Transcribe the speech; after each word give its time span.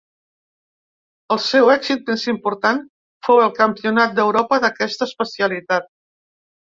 El 1.35 1.41
seu 1.47 1.69
èxit 1.73 2.09
més 2.13 2.25
important 2.33 2.81
fou 3.27 3.43
el 3.43 3.53
Campionat 3.59 4.19
d'Europa 4.21 4.63
d'aquesta 4.65 5.09
especialitat. 5.13 5.91